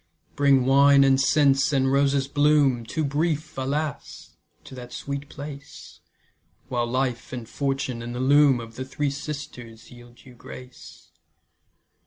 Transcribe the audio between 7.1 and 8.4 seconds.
and fortune, and the